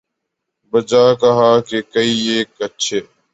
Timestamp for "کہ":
1.67-1.77